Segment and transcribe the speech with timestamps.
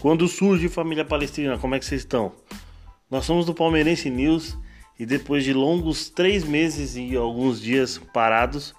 [0.00, 2.32] Quando surge Família Palestrina, como é que vocês estão?
[3.10, 4.56] Nós somos do Palmeirense News
[4.96, 8.74] e depois de longos três meses e alguns dias parados,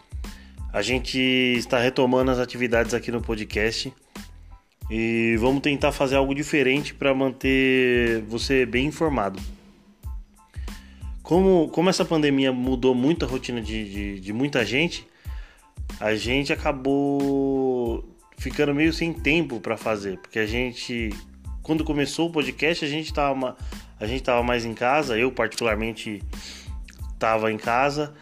[0.71, 3.93] a gente está retomando as atividades aqui no podcast
[4.89, 9.41] e vamos tentar fazer algo diferente para manter você bem informado.
[11.21, 15.05] Como, como essa pandemia mudou muito a rotina de, de, de muita gente,
[15.99, 18.07] a gente acabou
[18.39, 21.09] ficando meio sem tempo para fazer, porque a gente
[21.61, 23.55] quando começou o podcast, a gente tava
[23.99, 26.23] a gente tava mais em casa, eu particularmente
[27.19, 28.15] tava em casa.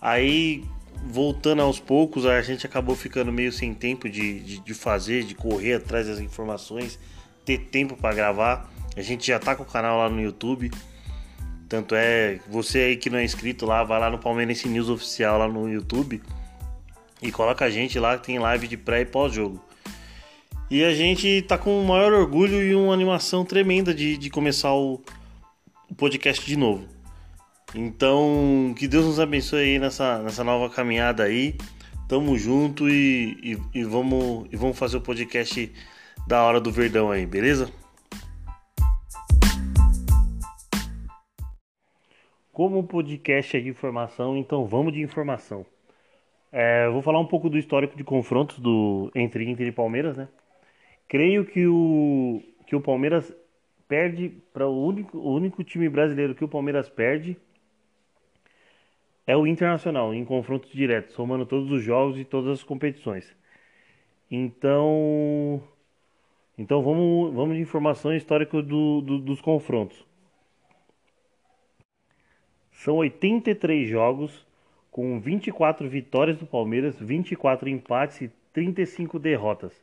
[0.00, 0.64] Aí
[1.06, 5.34] voltando aos poucos, a gente acabou ficando meio sem tempo de, de, de fazer, de
[5.34, 6.98] correr atrás das informações,
[7.44, 8.70] ter tempo para gravar.
[8.96, 10.70] A gente já tá com o canal lá no YouTube.
[11.68, 15.38] Tanto é, você aí que não é inscrito lá, vai lá no Palmeirense News Oficial
[15.38, 16.22] lá no YouTube
[17.20, 19.63] e coloca a gente lá que tem live de pré e pós-jogo.
[20.70, 24.72] E a gente tá com o maior orgulho e uma animação tremenda de, de começar
[24.72, 25.00] o,
[25.90, 26.88] o podcast de novo.
[27.74, 31.56] Então, que Deus nos abençoe aí nessa, nessa nova caminhada aí.
[32.08, 33.36] Tamo junto e,
[33.74, 35.70] e, e, vamos, e vamos fazer o podcast
[36.26, 37.70] da Hora do Verdão aí, beleza?
[42.52, 45.66] Como o podcast é de informação, então vamos de informação.
[46.50, 50.28] É, vou falar um pouco do histórico de confrontos do, entre Inter e Palmeiras, né?
[51.08, 53.34] Creio que o, que o Palmeiras
[53.86, 57.36] perde para o único, o único time brasileiro que o Palmeiras perde
[59.26, 63.34] é o Internacional, em confrontos diretos, somando todos os jogos e todas as competições.
[64.30, 65.62] Então,
[66.58, 70.04] então vamos, vamos de informação histórica do, do, dos confrontos.
[72.72, 74.46] São 83 jogos
[74.90, 79.82] com 24 vitórias do Palmeiras, 24 empates e 35 derrotas.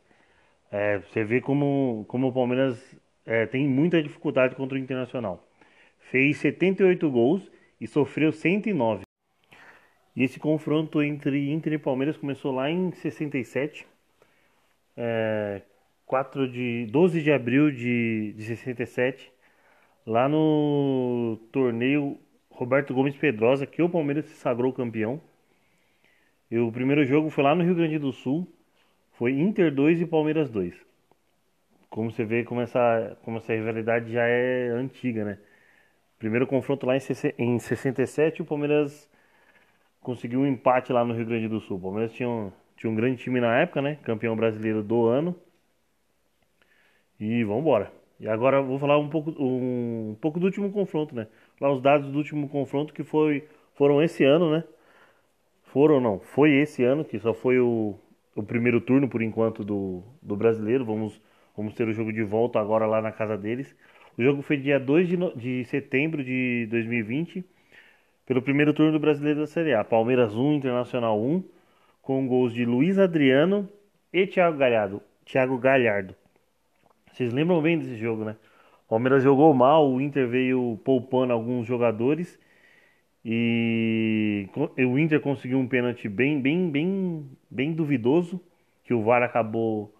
[0.72, 5.46] É, você vê como, como o Palmeiras é, tem muita dificuldade contra o Internacional.
[6.10, 9.02] Fez 78 gols e sofreu 109.
[10.16, 13.86] E esse confronto entre Inter e Palmeiras começou lá em 67,
[14.96, 15.62] é,
[16.06, 19.32] 4 de, 12 de abril de, de 67,
[20.06, 22.18] lá no torneio
[22.50, 25.20] Roberto Gomes Pedrosa, que o Palmeiras se sagrou campeão.
[26.50, 28.46] E o primeiro jogo foi lá no Rio Grande do Sul.
[29.22, 30.74] Foi Inter 2 e Palmeiras 2.
[31.88, 35.38] Como você vê, como essa, como essa rivalidade já é antiga, né?
[36.18, 39.08] Primeiro confronto lá em 67, o Palmeiras
[40.00, 41.76] conseguiu um empate lá no Rio Grande do Sul.
[41.76, 43.96] O Palmeiras tinha um, tinha um grande time na época, né?
[44.02, 45.36] Campeão brasileiro do ano.
[47.20, 47.92] E vamos embora.
[48.18, 51.28] E agora vou falar um pouco, um, um pouco do último confronto, né?
[51.60, 54.64] Lá os dados do último confronto que foi, foram esse ano, né?
[55.62, 57.96] Foram não, foi esse ano, que só foi o,
[58.34, 60.84] o primeiro turno por enquanto do, do brasileiro.
[60.84, 61.20] Vamos,
[61.56, 63.74] vamos ter o jogo de volta agora lá na casa deles.
[64.16, 67.44] O jogo foi dia 2 de, de setembro de 2020,
[68.26, 69.82] pelo primeiro turno do brasileiro da Série A.
[69.82, 71.42] Palmeiras 1, Internacional 1,
[72.02, 73.68] com gols de Luiz Adriano
[74.12, 75.02] e Thiago Galhardo.
[75.24, 76.14] Thiago Galhardo.
[77.12, 78.36] Vocês lembram bem desse jogo, né?
[78.86, 82.38] O Palmeiras jogou mal, o Inter veio poupando alguns jogadores
[83.24, 88.40] e o Inter conseguiu um pênalti bem, bem, bem, bem duvidoso
[88.84, 89.94] que o VAR acabou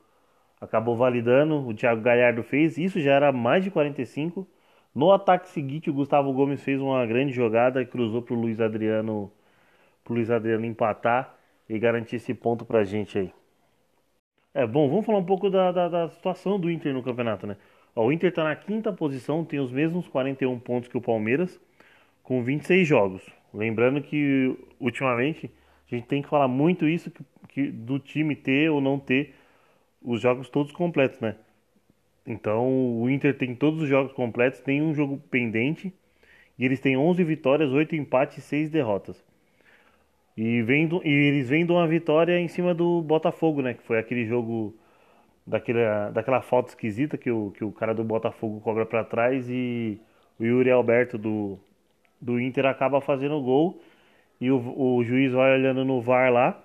[0.60, 1.66] acabou validando.
[1.66, 4.46] O Thiago Galhardo fez, isso já era mais de 45.
[4.94, 9.32] No ataque seguinte, o Gustavo Gomes fez uma grande jogada cruzou para o Luiz Adriano,
[10.04, 11.36] pro Luiz Adriano empatar
[11.68, 13.32] e garantir esse ponto para a gente aí.
[14.54, 17.56] É bom, vamos falar um pouco da, da, da situação do Inter no campeonato, né?
[17.96, 21.60] Ó, o Inter está na quinta posição, tem os mesmos 41 pontos que o Palmeiras,
[22.22, 23.22] com 26 jogos.
[23.52, 25.50] Lembrando que ultimamente
[25.90, 29.34] a gente tem que falar muito isso que, que, do time ter ou não ter
[30.02, 31.36] os jogos todos completos, né?
[32.26, 35.92] Então o Inter tem todos os jogos completos, tem um jogo pendente
[36.58, 39.22] e eles têm 11 vitórias, 8 empates e 6 derrotas.
[40.36, 43.74] E, vem do, e eles vêm de uma vitória em cima do Botafogo, né?
[43.74, 44.74] Que foi aquele jogo
[45.46, 50.00] daquela, daquela falta esquisita que o, que o cara do Botafogo cobra para trás e
[50.38, 51.58] o Yuri Alberto do,
[52.22, 53.80] do Inter acaba fazendo o gol
[54.40, 56.62] e o, o juiz vai olhando no VAR lá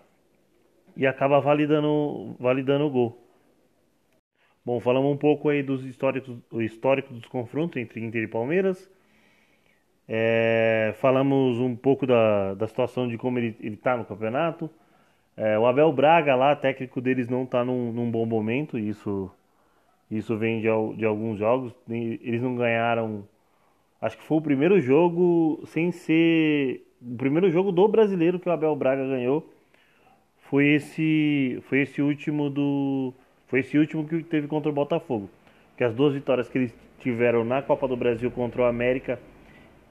[0.95, 3.27] e acaba validando, validando o gol.
[4.65, 8.89] Bom, falamos um pouco aí dos históricos, o histórico dos confrontos entre Inter e Palmeiras.
[10.07, 14.69] É, falamos um pouco da, da situação de como ele está no campeonato.
[15.37, 18.77] É, o Abel Braga lá, técnico deles, não está num, num, bom momento.
[18.77, 19.31] Isso,
[20.11, 20.67] isso vem de,
[20.97, 21.73] de alguns jogos.
[21.89, 23.27] Eles não ganharam.
[24.01, 26.83] Acho que foi o primeiro jogo sem ser.
[27.01, 29.47] O primeiro jogo do brasileiro que o Abel Braga ganhou
[30.49, 33.13] foi esse, foi esse último do.
[33.47, 35.29] Foi esse último que teve contra o Botafogo.
[35.77, 39.19] que as duas vitórias que eles tiveram na Copa do Brasil contra o América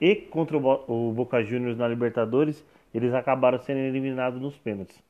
[0.01, 5.01] e contra o Boca Juniors na Libertadores, eles acabaram sendo eliminados nos pênaltis.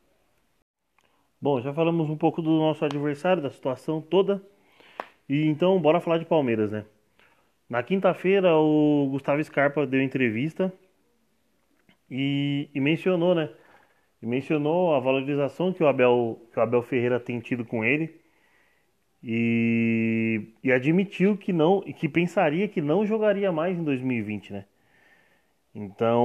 [1.41, 4.41] Bom, já falamos um pouco do nosso adversário, da situação toda.
[5.29, 6.85] E então, bora falar de Palmeiras, né?
[7.69, 10.71] Na quinta-feira, o Gustavo Scarpa deu entrevista
[12.09, 13.49] e, e, mencionou, né?
[14.21, 18.19] E mencionou a valorização que o Abel, que o Abel Ferreira tem tido com ele
[19.23, 24.65] e, e admitiu que não, que pensaria que não jogaria mais em 2020, né?
[25.75, 26.23] Então,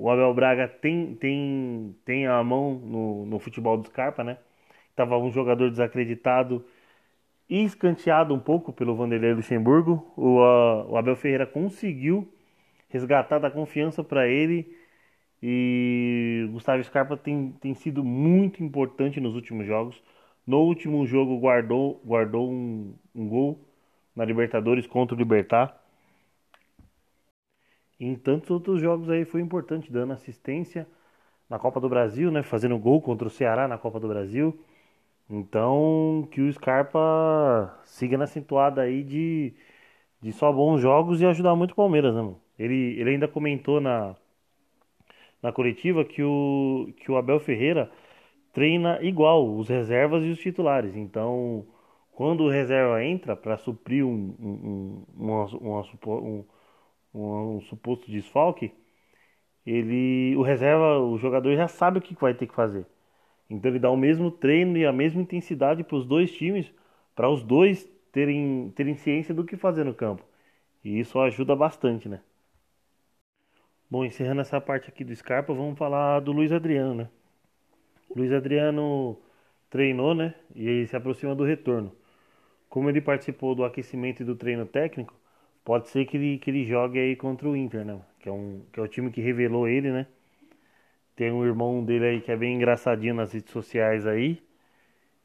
[0.00, 4.38] o Abel Braga tem, tem, tem a mão no, no futebol do Scarpa, né?
[4.94, 6.64] Tava um jogador desacreditado
[7.48, 10.12] escanteado um pouco pelo Vanderlei Luxemburgo.
[10.16, 12.28] O, uh, o Abel Ferreira conseguiu
[12.88, 14.76] resgatar da confiança para ele
[15.42, 20.02] e Gustavo Scarpa tem, tem sido muito importante nos últimos jogos.
[20.46, 23.60] No último jogo guardou, guardou um, um gol
[24.16, 25.78] na Libertadores contra o Libertar.
[28.00, 30.86] Em tantos outros jogos aí foi importante, dando assistência
[31.48, 32.42] na Copa do Brasil, né?
[32.42, 34.58] Fazendo gol contra o Ceará na Copa do Brasil.
[35.30, 39.54] Então, que o Scarpa siga na situada aí de,
[40.22, 42.40] de só bons jogos e ajudar muito o Palmeiras, né, mano?
[42.58, 44.16] Ele, ele ainda comentou na,
[45.42, 47.90] na coletiva que o, que o Abel Ferreira
[48.52, 50.96] treina igual os reservas e os titulares.
[50.96, 51.66] Então,
[52.12, 56.44] quando o reserva entra para suprir um, um, um,
[57.14, 58.72] um, um, suposto desfalque,
[59.66, 62.86] ele, o reserva, o jogador já sabe o que vai ter que fazer.
[63.50, 66.72] Então ele dá o mesmo treino e a mesma intensidade para os dois times,
[67.14, 70.24] para os dois terem, terem ciência do que fazer no campo.
[70.84, 72.20] E isso ajuda bastante, né?
[73.90, 77.08] Bom, encerrando essa parte aqui do Scarpa, vamos falar do Luiz Adriano, né?
[78.08, 79.18] O Luiz Adriano
[79.70, 80.34] treinou, né?
[80.54, 81.92] E aí se aproxima do retorno.
[82.68, 85.14] Como ele participou do aquecimento e do treino técnico,
[85.64, 88.00] pode ser que ele, que ele jogue aí contra o Inter, né?
[88.20, 90.06] Que é, um, que é o time que revelou ele, né?
[91.18, 94.40] Tem um irmão dele aí que é bem engraçadinho nas redes sociais aí.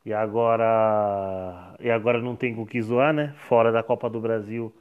[0.05, 1.75] E agora.
[1.79, 3.33] E agora não tem com o que zoar, né?
[3.47, 4.73] Fora da Copa do Brasil,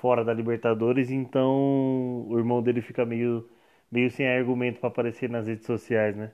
[0.00, 3.48] fora da Libertadores, então o irmão dele fica meio,
[3.90, 6.30] meio sem argumento para aparecer nas redes sociais, né?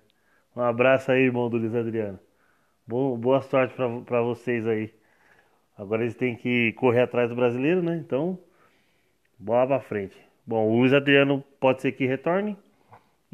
[0.55, 2.21] Um abraço aí, irmão do Luiz Adriano.
[2.87, 3.75] Boa sorte
[4.07, 4.93] para vocês aí.
[5.79, 7.97] Agora eles têm que correr atrás do brasileiro, né?
[7.97, 8.39] Então,
[9.39, 10.17] bola pra frente.
[10.47, 12.57] Bom, o Luiz Adriano pode ser que retorne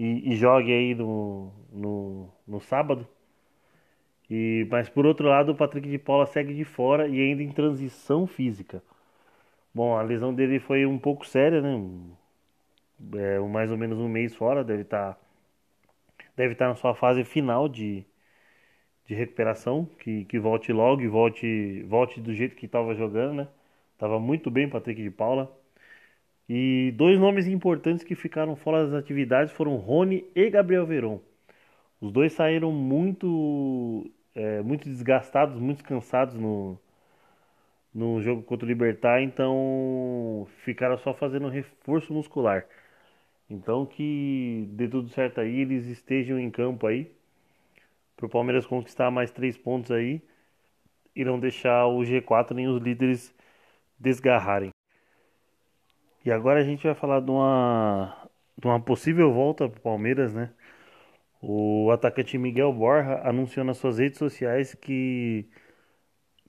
[0.00, 3.06] e, e jogue aí no, no, no sábado.
[4.30, 7.52] E, mas por outro lado, o Patrick de Paula segue de fora e ainda em
[7.52, 8.82] transição física.
[9.74, 11.78] Bom, a lesão dele foi um pouco séria, né?
[13.14, 15.20] É, mais ou menos um mês fora, deve estar tá,
[16.36, 18.04] deve estar tá na sua fase final de,
[19.06, 23.48] de recuperação, que, que volte logo e volte, volte do jeito que estava jogando, né?
[23.98, 25.50] Tava muito bem Patrick de Paula.
[26.52, 31.20] E dois nomes importantes que ficaram fora das atividades foram Rony e Gabriel Veron.
[32.00, 36.76] Os dois saíram muito, é, muito desgastados, muito cansados no,
[37.94, 42.66] no jogo contra o Libertar, então ficaram só fazendo reforço muscular.
[43.48, 47.12] Então que dê tudo certo aí, eles estejam em campo aí.
[48.16, 50.20] Para o Palmeiras conquistar mais três pontos aí.
[51.14, 53.34] E não deixar o G4 nem os líderes
[54.00, 54.70] desgarrarem.
[56.24, 60.34] E agora a gente vai falar de uma, de uma possível volta para o Palmeiras,
[60.34, 60.52] né?
[61.42, 65.48] O atacante Miguel Borja anunciou nas suas redes sociais que,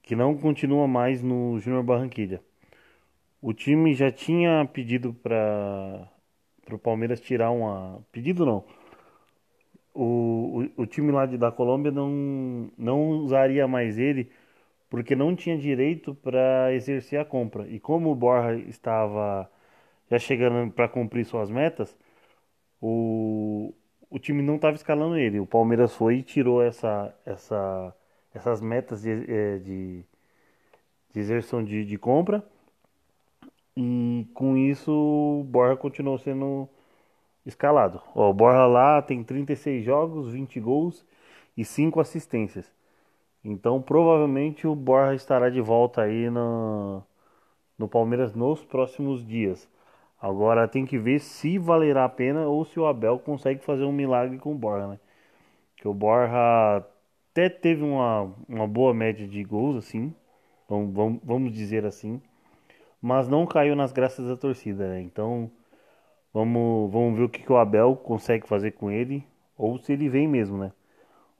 [0.03, 2.41] que não continua mais no Júnior Barranquilha.
[3.41, 6.07] O time já tinha pedido para
[6.71, 8.05] o Palmeiras tirar uma.
[8.11, 8.65] Pedido não.
[9.93, 14.31] O, o, o time lá de, da Colômbia não, não usaria mais ele
[14.89, 17.67] porque não tinha direito para exercer a compra.
[17.67, 19.49] E como o Borja estava
[20.11, 21.97] já chegando para cumprir suas metas,
[22.81, 23.73] o,
[24.09, 25.39] o time não estava escalando ele.
[25.39, 27.95] O Palmeiras foi e tirou essa, essa,
[28.33, 30.03] essas metas de, é, de,
[31.13, 32.43] de exerção de, de compra.
[33.75, 36.67] E com isso o Borja continuou sendo
[37.45, 38.01] escalado.
[38.13, 41.05] O Borja lá tem 36 jogos, 20 gols
[41.55, 42.69] e 5 assistências.
[43.43, 47.01] Então provavelmente o Borja estará de volta aí no,
[47.77, 49.69] no Palmeiras nos próximos dias.
[50.21, 53.91] Agora tem que ver se valerá a pena ou se o Abel consegue fazer um
[53.91, 54.99] milagre com o Borja, né?
[55.75, 56.85] Que o Borja
[57.31, 60.13] até teve uma, uma boa média de gols, assim,
[60.69, 62.21] vamos, vamos dizer assim,
[63.01, 65.01] mas não caiu nas graças da torcida, né?
[65.01, 65.49] Então
[66.31, 69.25] vamos, vamos ver o que, que o Abel consegue fazer com ele,
[69.57, 70.71] ou se ele vem mesmo, né?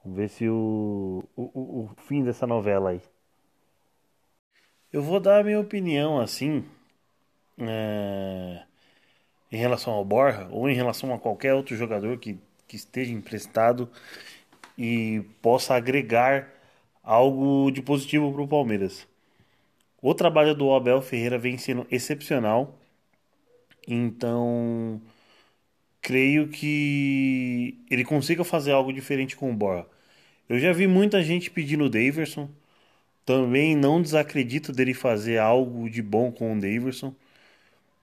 [0.03, 3.01] Vamos ver se o, o, o fim dessa novela aí.
[4.91, 6.65] Eu vou dar a minha opinião assim
[7.59, 8.63] é,
[9.51, 13.89] em relação ao Borja ou em relação a qualquer outro jogador que, que esteja emprestado
[14.77, 16.49] e possa agregar
[17.03, 19.07] algo de positivo para o Palmeiras.
[20.01, 22.75] O trabalho do Abel Ferreira vem sendo excepcional,
[23.87, 25.01] então
[26.01, 29.85] creio que ele consiga fazer algo diferente com o Borja.
[30.49, 32.49] Eu já vi muita gente pedindo o Daverson,
[33.25, 37.13] também não desacredito dele fazer algo de bom com o Daverson.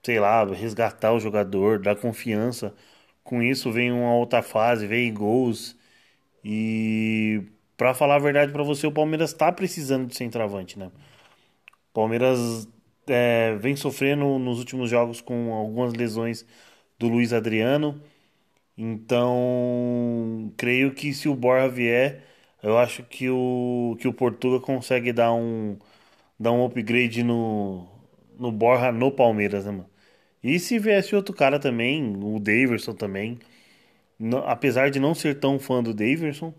[0.02, 2.75] Sei lá, resgatar o jogador, dar confiança.
[3.25, 5.76] Com isso vem uma outra fase, vem gols.
[6.45, 7.45] E
[7.76, 10.90] para falar a verdade para você, o Palmeiras está precisando de centroavante, né?
[11.93, 12.69] Palmeiras
[13.07, 16.47] é, vem sofrendo nos últimos jogos com algumas lesões
[16.99, 18.00] do Luiz Adriano.
[18.76, 22.25] Então, creio que se o Borja vier,
[22.62, 25.78] eu acho que o, que o Portuga consegue dar um,
[26.38, 27.88] dar um upgrade no,
[28.38, 29.90] no Borja no Palmeiras, né, mano?
[30.42, 33.38] E se viesse outro cara também, o Daverson também,
[34.18, 36.54] não, apesar de não ser tão fã do Daverson,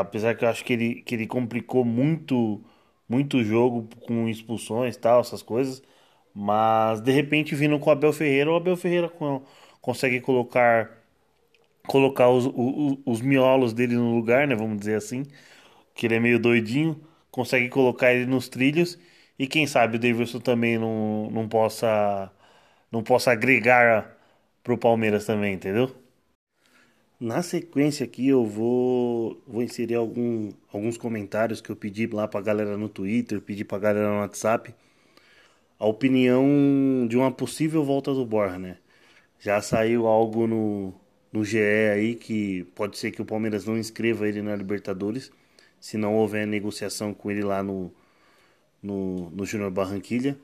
[0.00, 2.62] apesar que eu acho que ele, que ele complicou muito
[3.08, 5.82] muito jogo com expulsões tal, essas coisas,
[6.34, 9.12] mas de repente vindo com o Abel Ferreira, o Abel Ferreira
[9.80, 11.04] consegue colocar
[11.86, 14.54] colocar os, os, os, miolos dele no lugar, né?
[14.54, 15.24] Vamos dizer assim.
[15.94, 17.00] Que ele é meio doidinho.
[17.30, 18.98] Consegue colocar ele nos trilhos.
[19.38, 22.30] E quem sabe o Davidson também não, não possa
[22.92, 24.16] não possa agregar
[24.62, 25.94] pro Palmeiras também, entendeu?
[27.18, 32.40] Na sequência aqui eu vou, vou inserir algum, alguns comentários que eu pedi lá pra
[32.40, 34.72] galera no Twitter, pedi pra galera no WhatsApp.
[35.78, 38.78] A opinião de uma possível volta do Borja, né?
[39.40, 40.94] Já saiu algo no,
[41.32, 45.32] no GE aí que pode ser que o Palmeiras não inscreva ele na Libertadores,
[45.80, 47.92] se não houver negociação com ele lá no,
[48.84, 50.36] no, no Júnior Barranquilha.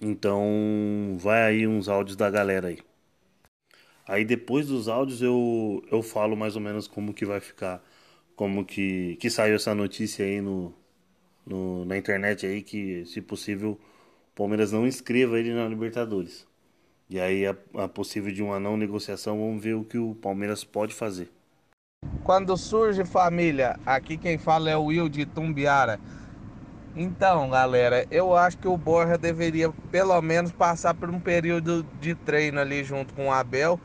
[0.00, 2.78] Então vai aí uns áudios da galera aí.
[4.06, 7.82] Aí depois dos áudios eu, eu falo mais ou menos como que vai ficar,
[8.34, 10.72] como que, que saiu essa notícia aí no,
[11.44, 16.46] no, na internet aí que se possível o Palmeiras não inscreva ele na Libertadores.
[17.08, 20.64] E aí, a, a possível de uma não negociação, vamos ver o que o Palmeiras
[20.64, 21.30] pode fazer.
[22.24, 26.00] Quando surge família, aqui quem fala é o Will de Tumbiara.
[26.98, 32.14] Então, galera, eu acho que o Borja deveria pelo menos passar por um período de
[32.14, 33.78] treino ali junto com o Abel,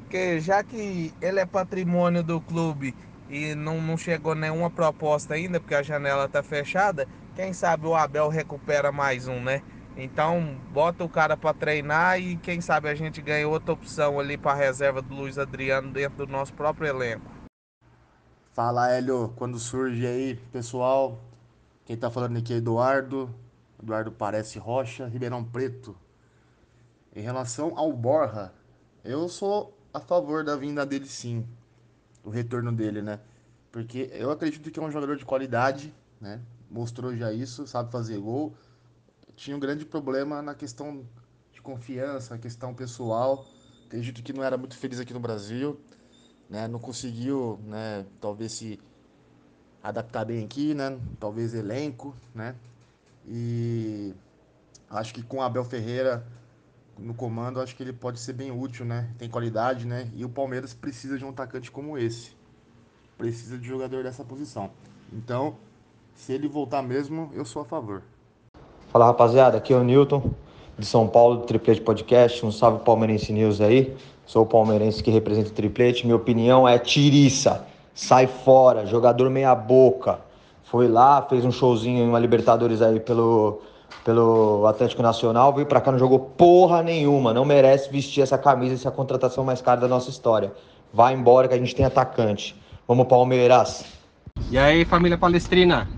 [0.00, 2.96] porque já que ele é patrimônio do clube
[3.28, 7.94] e não, não chegou nenhuma proposta ainda, porque a janela está fechada, quem sabe o
[7.94, 9.62] Abel recupera mais um, né?
[9.94, 14.38] Então, bota o cara para treinar e quem sabe a gente ganha outra opção ali
[14.38, 17.30] para reserva do Luiz Adriano dentro do nosso próprio elenco.
[18.54, 21.20] Fala, Hélio, quando surge aí, pessoal.
[21.88, 23.34] Quem tá falando aqui é Eduardo.
[23.82, 25.96] Eduardo parece Rocha, Ribeirão Preto.
[27.16, 28.52] Em relação ao Borja,
[29.02, 31.48] eu sou a favor da vinda dele sim.
[32.22, 33.18] O retorno dele, né?
[33.72, 36.42] Porque eu acredito que é um jogador de qualidade, né?
[36.70, 38.54] Mostrou já isso, sabe fazer gol
[39.38, 41.06] tinha um grande problema na questão
[41.52, 43.46] de confiança, na questão pessoal.
[43.86, 45.80] Acredito que não era muito feliz aqui no Brasil,
[46.50, 46.66] né?
[46.66, 48.04] Não conseguiu, né?
[48.20, 48.80] Talvez se
[49.82, 50.98] adaptar bem aqui, né?
[51.18, 52.54] Talvez elenco, né?
[53.26, 54.14] E
[54.90, 56.24] acho que com Abel Ferreira
[56.98, 59.08] no comando, acho que ele pode ser bem útil, né?
[59.18, 60.10] Tem qualidade, né?
[60.16, 62.32] E o Palmeiras precisa de um atacante como esse.
[63.16, 64.70] Precisa de jogador dessa posição.
[65.12, 65.56] Então,
[66.14, 68.02] se ele voltar mesmo, eu sou a favor.
[68.88, 70.30] Fala rapaziada, aqui é o Newton
[70.78, 72.44] de São Paulo, do Triplete Podcast.
[72.44, 73.96] Um salve Palmeirense News aí.
[74.26, 76.04] Sou o palmeirense que representa o Triplete.
[76.04, 77.66] Minha opinião é tiriça,
[77.98, 80.20] sai fora, jogador meia boca.
[80.62, 83.60] Foi lá, fez um showzinho em uma Libertadores aí pelo,
[84.04, 87.34] pelo Atlético Nacional, veio pra cá, não jogou porra nenhuma.
[87.34, 90.52] Não merece vestir essa camisa, essa contratação mais cara da nossa história.
[90.94, 92.54] Vai embora que a gente tem atacante.
[92.86, 93.84] Vamos Palmeiras.
[94.48, 95.88] E aí, família palestrina?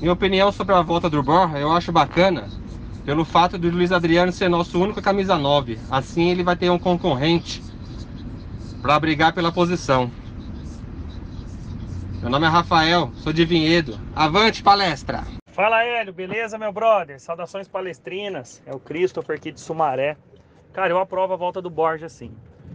[0.00, 2.50] Minha opinião sobre a volta do Borja, eu acho bacana
[3.06, 5.78] pelo fato do Luiz Adriano ser nosso único camisa 9.
[5.90, 7.62] Assim ele vai ter um concorrente
[8.82, 10.10] para brigar pela posição.
[12.24, 14.00] Meu nome é Rafael, sou de Vinhedo.
[14.16, 15.24] Avante palestra!
[15.48, 17.20] Fala Hélio, beleza meu brother?
[17.20, 18.62] Saudações palestrinas.
[18.64, 20.16] É o Christopher aqui de Sumaré.
[20.72, 22.32] Cara, eu aprovo a volta do Borja sim.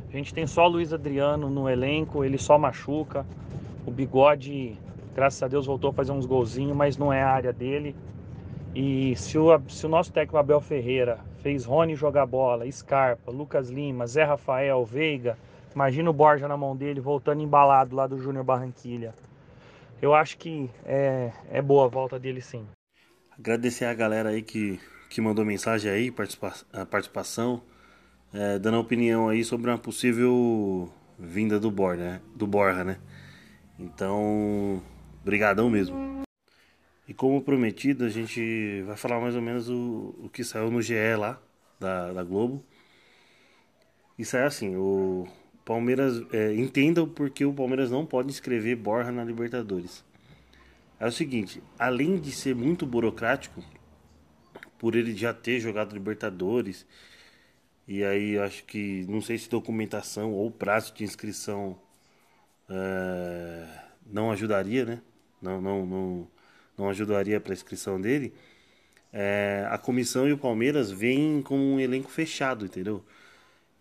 [0.07, 3.25] A gente tem só Luiz Adriano no elenco, ele só machuca.
[3.87, 4.77] O bigode
[5.15, 7.95] Graças a Deus voltou a fazer uns golzinhos, mas não é a área dele.
[8.75, 13.71] E se o, se o nosso técnico Abel Ferreira fez Rony jogar bola, Scarpa, Lucas
[13.71, 15.35] Lima, Zé Rafael, Veiga,
[15.73, 19.11] imagina o Borja na mão dele voltando embalado lá do Júnior Barranquilha.
[20.01, 22.65] Eu acho que é, é boa a volta dele sim.
[23.37, 24.79] Agradecer a galera aí que,
[25.09, 27.61] que mandou mensagem aí, participa a participação,
[28.33, 32.21] é, dando opinião aí sobre uma possível vinda do Borja, né?
[32.33, 32.97] Do Borja, né?
[33.77, 34.81] Então,
[35.23, 36.23] brigadão mesmo.
[37.07, 40.81] E como prometido, a gente vai falar mais ou menos o, o que saiu no
[40.81, 41.41] GE lá,
[41.79, 42.63] da, da Globo.
[44.17, 45.27] E saiu assim, o
[45.69, 50.03] Palmeiras, é, entendam porque o Palmeiras não pode escrever Borja na Libertadores.
[50.99, 53.63] É o seguinte, além de ser muito burocrático,
[54.79, 56.87] por ele já ter jogado Libertadores,
[57.87, 61.79] e aí acho que, não sei se documentação ou prazo de inscrição
[62.67, 63.67] é,
[64.11, 65.01] não ajudaria, né?
[65.39, 66.27] Não, não, não,
[66.75, 68.33] não ajudaria para a inscrição dele.
[69.13, 73.05] É, a comissão e o Palmeiras vêm com um elenco fechado, entendeu?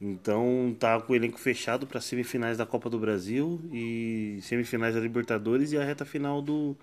[0.01, 5.01] Então tá com o elenco fechado para semifinais da Copa do Brasil e semifinais da
[5.01, 6.77] Libertadores e a reta final do,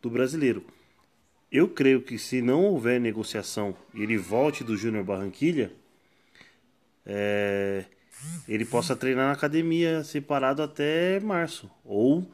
[0.00, 0.64] do Brasileiro.
[1.52, 5.72] Eu creio que se não houver negociação e ele volte do Júnior Barranquilha,
[7.04, 7.84] é,
[8.46, 11.70] ele possa treinar na academia separado até março.
[11.84, 12.26] Ou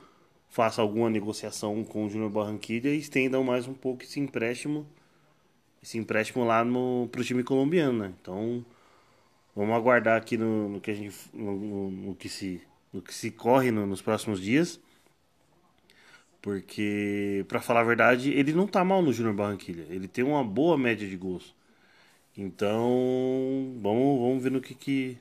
[0.48, 4.86] faça alguma negociação com o Júnior Barranquilha e estendam mais um pouco esse empréstimo,
[5.82, 8.04] esse empréstimo lá no, pro time colombiano.
[8.04, 8.14] Né?
[8.20, 8.64] Então
[9.54, 13.14] vamos aguardar aqui no, no que a gente, no, no, no, que se, no que
[13.14, 14.80] se corre nos próximos dias.
[16.42, 19.86] Porque, para falar a verdade, ele não tá mal no Júnior Barranquilha.
[19.88, 21.54] Ele tem uma boa média de gols.
[22.36, 25.18] Então, vamos, vamos ver no que, que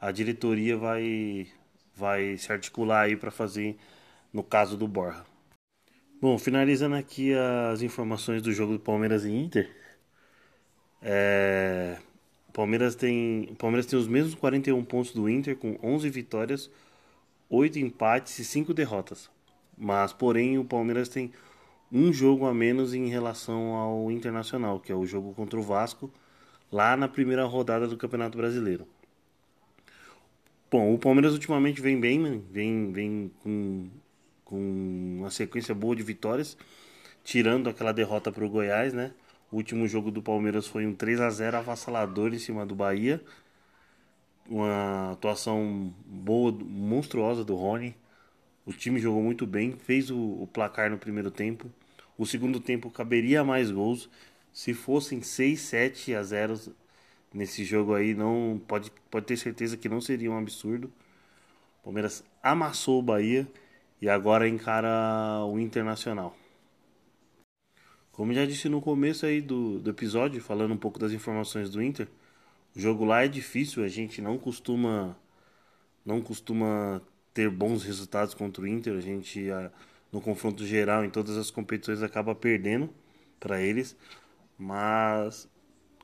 [0.00, 1.46] a diretoria vai,
[1.94, 3.76] vai se articular aí para fazer
[4.32, 5.24] no caso do Borja.
[6.20, 7.32] Bom, finalizando aqui
[7.72, 9.70] as informações do jogo do Palmeiras e Inter.
[11.00, 11.96] É,
[12.58, 16.68] Palmeiras tem, Palmeiras tem os mesmos 41 pontos do Inter, com 11 vitórias,
[17.48, 19.30] 8 empates e 5 derrotas.
[19.76, 21.30] Mas, porém, o Palmeiras tem
[21.92, 26.10] um jogo a menos em relação ao Internacional, que é o jogo contra o Vasco
[26.72, 28.88] lá na primeira rodada do Campeonato Brasileiro.
[30.68, 32.40] Bom, o Palmeiras ultimamente vem bem, né?
[32.50, 33.88] vem, vem com,
[34.44, 34.58] com
[35.20, 36.58] uma sequência boa de vitórias,
[37.22, 39.12] tirando aquela derrota para o Goiás, né?
[39.50, 43.22] O último jogo do Palmeiras foi um 3 a 0 avassalador em cima do Bahia.
[44.48, 47.94] Uma atuação boa, monstruosa do Rony.
[48.66, 51.70] O time jogou muito bem, fez o, o placar no primeiro tempo.
[52.18, 54.10] O segundo tempo caberia mais gols
[54.52, 56.74] se fossem 6, 7 a 0
[57.32, 60.92] nesse jogo aí, não pode, pode ter certeza que não seria um absurdo.
[61.80, 63.46] O Palmeiras amassou o Bahia
[64.02, 66.36] e agora encara o Internacional.
[68.18, 71.80] Como já disse no começo aí do, do episódio, falando um pouco das informações do
[71.80, 72.08] Inter,
[72.74, 75.16] o jogo lá é difícil, a gente não costuma
[76.04, 77.00] não costuma
[77.32, 79.46] ter bons resultados contra o Inter, a gente
[80.10, 82.90] no confronto geral em todas as competições acaba perdendo
[83.38, 83.96] para eles.
[84.58, 85.48] Mas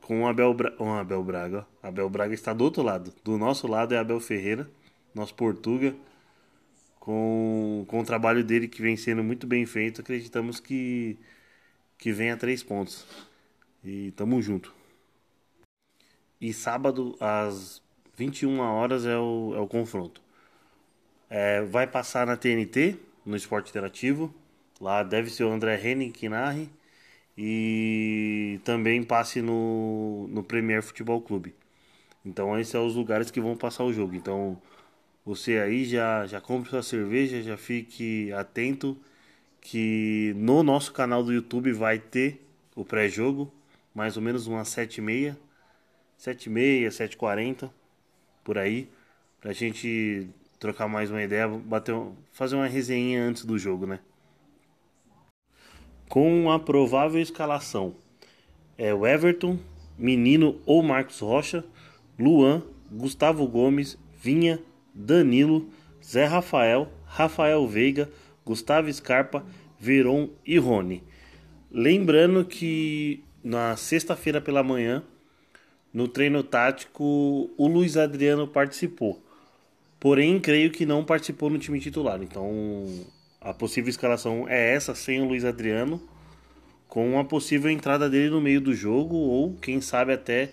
[0.00, 0.72] com o Abel, Bra...
[0.79, 3.12] oh, Abel Braga, Abel Braga está do outro lado.
[3.24, 4.70] Do nosso lado é Abel Ferreira,
[5.12, 5.92] nosso Portuga.
[7.00, 11.18] Com, com o trabalho dele que vem sendo muito bem feito, acreditamos que,
[11.98, 13.07] que vem a três pontos.
[13.85, 14.74] E tamo junto.
[16.40, 17.83] E sábado, às
[18.16, 20.20] 21 horas, é o, é o confronto.
[21.28, 24.35] É, vai passar na TNT, no Esporte Interativo.
[24.80, 26.68] Lá deve ser o André Henning que narre
[27.37, 31.54] e também passe no, no Premier Futebol Clube.
[32.24, 34.14] Então esses são os lugares que vão passar o jogo.
[34.14, 34.61] Então
[35.24, 38.96] você aí já, já compre sua cerveja, já fique atento
[39.64, 42.46] que no nosso canal do YouTube vai ter
[42.77, 43.53] o pré-jogo,
[43.92, 45.37] mais ou menos umas 7h30,
[46.20, 47.70] 7h30, 7h40,
[48.44, 48.88] por aí,
[49.40, 50.29] pra gente
[50.61, 51.96] trocar mais uma ideia, bater,
[52.31, 53.98] fazer uma resenha antes do jogo, né?
[56.14, 57.94] com a provável escalação.
[58.77, 59.59] É o Everton,
[59.98, 61.64] Menino ou Marcos Rocha,
[62.16, 64.61] Luan, Gustavo Gomes, Vinha,
[64.94, 65.68] Danilo,
[66.05, 68.09] Zé Rafael, Rafael Veiga,
[68.44, 69.44] Gustavo Scarpa,
[69.78, 71.02] Veron e Rony.
[71.70, 75.02] Lembrando que na sexta-feira pela manhã,
[75.92, 79.22] no treino tático, o Luiz Adriano participou.
[80.00, 82.22] Porém, creio que não participou no time titular.
[82.22, 82.85] Então,
[83.40, 86.02] a possível escalação é essa, sem o Luiz Adriano,
[86.88, 90.50] com a possível entrada dele no meio do jogo, ou quem sabe até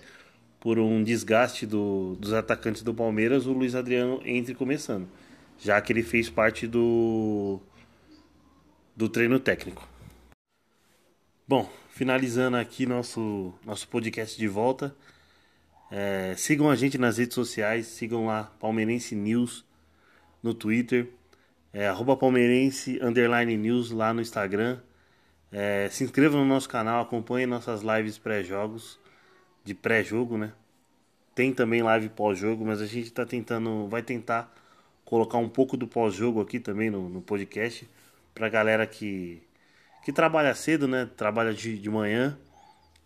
[0.59, 5.07] por um desgaste do, dos atacantes do Palmeiras, o Luiz Adriano entre começando,
[5.57, 7.59] já que ele fez parte do,
[9.01, 9.89] do treino técnico.
[11.47, 14.95] Bom, finalizando aqui nosso, nosso podcast de volta.
[15.89, 19.65] É, sigam a gente nas redes sociais, sigam lá Palmeirense News
[20.43, 21.09] no Twitter,
[21.73, 24.79] é, arroba palmeirense underline news lá no Instagram.
[25.51, 28.99] É, se inscreva no nosso canal, acompanhe nossas lives pré-jogos,
[29.63, 30.53] de pré-jogo, né?
[31.33, 34.55] Tem também live pós-jogo, mas a gente tá tentando, vai tentar
[35.03, 37.89] colocar um pouco do pós-jogo aqui também no, no podcast
[38.33, 39.41] pra galera que,
[40.03, 41.09] que trabalha cedo, né?
[41.17, 42.37] Trabalha de, de manhã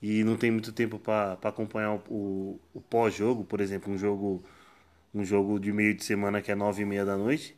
[0.01, 4.43] e não tem muito tempo para acompanhar o, o, o pós-jogo, por exemplo, um jogo
[5.13, 7.57] um jogo de meio de semana que é nove e meia da noite,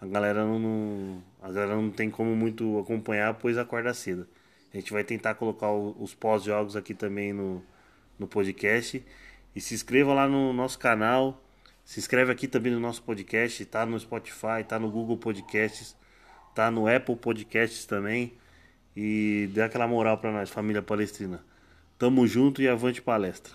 [0.00, 4.26] a galera não, a galera não tem como muito acompanhar, pois acorda cedo.
[4.74, 7.62] A gente vai tentar colocar o, os pós-jogos aqui também no,
[8.18, 9.02] no podcast.
[9.54, 11.42] E se inscreva lá no nosso canal.
[11.84, 13.64] Se inscreve aqui também no nosso podcast.
[13.64, 15.96] Tá no Spotify, tá no Google Podcasts,
[16.56, 18.32] tá no Apple Podcasts também.
[18.96, 21.44] E dê aquela moral para nós, família palestrina.
[21.98, 23.52] Tamo junto e avante palestra.